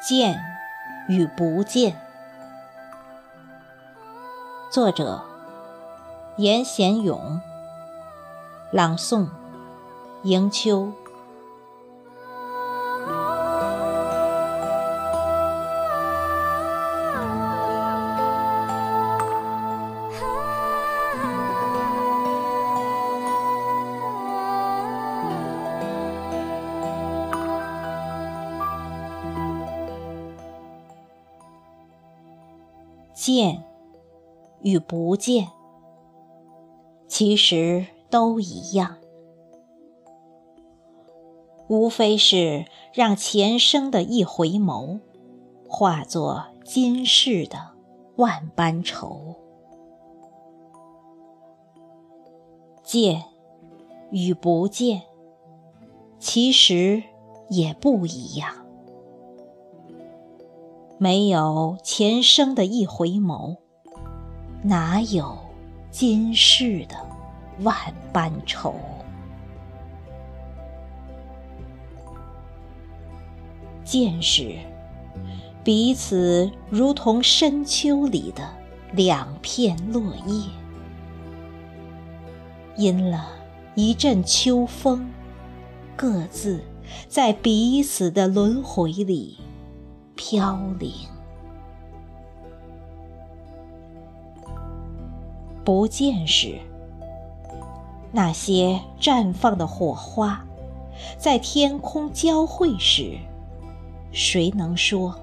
[0.00, 0.40] 见
[1.08, 2.00] 与不见。
[4.70, 5.22] 作者：
[6.36, 7.40] 严贤勇。
[8.70, 9.28] 朗诵：
[10.22, 10.92] 迎秋。
[33.20, 33.64] 见
[34.62, 35.48] 与不见，
[37.08, 38.98] 其实都一样，
[41.68, 45.00] 无非是让前生的一回眸，
[45.68, 47.72] 化作今世的
[48.14, 49.34] 万般愁。
[52.84, 53.24] 见
[54.12, 55.02] 与不见，
[56.20, 57.02] 其实
[57.50, 58.67] 也不一样。
[61.00, 63.56] 没有前生的一回眸，
[64.64, 65.38] 哪有
[65.92, 66.96] 今世的
[67.60, 67.76] 万
[68.12, 68.74] 般愁？
[73.84, 74.56] 见识，
[75.62, 78.42] 彼此如同深秋里的
[78.92, 80.48] 两片落叶，
[82.76, 83.28] 因了
[83.76, 85.08] 一阵秋风，
[85.94, 86.60] 各自
[87.08, 89.38] 在彼此的轮回里。
[90.18, 90.92] 飘零，
[95.64, 96.58] 不见时，
[98.10, 100.44] 那些绽放的火花，
[101.16, 103.16] 在天空交汇时，
[104.10, 105.14] 谁能说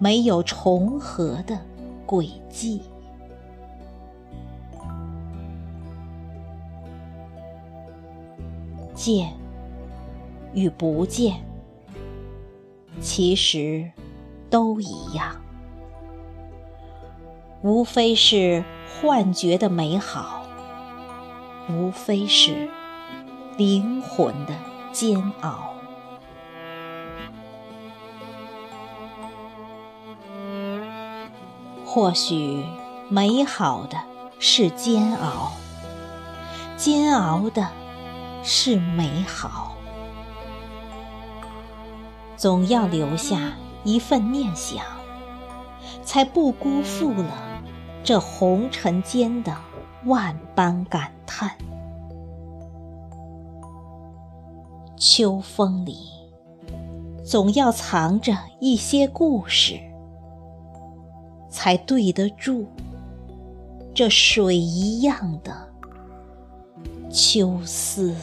[0.00, 1.56] 没有重合的
[2.04, 2.82] 轨迹？
[8.92, 9.32] 见
[10.52, 11.36] 与不见，
[13.00, 13.88] 其实。
[14.56, 15.36] 都一样，
[17.60, 20.44] 无非是幻觉的美好，
[21.68, 22.66] 无非是
[23.58, 24.54] 灵魂的
[24.92, 25.74] 煎熬。
[31.84, 32.64] 或许
[33.10, 33.98] 美好的
[34.38, 35.52] 是煎熬，
[36.78, 37.68] 煎熬的
[38.42, 39.76] 是美好，
[42.38, 43.52] 总要留下。
[43.86, 44.84] 一份念想
[46.02, 47.62] 才不辜负了
[48.02, 49.56] 这红尘间的
[50.06, 51.52] 万般感叹。
[54.96, 55.98] 秋风里
[57.24, 59.78] 总要藏着一些故事
[61.48, 62.66] 才对得住
[63.94, 65.72] 这水一样的
[67.08, 68.16] 秋思。